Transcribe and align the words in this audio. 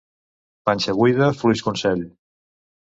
Panxa 0.69 0.95
buida, 1.03 1.31
fluix 1.43 1.65
consell. 1.71 2.05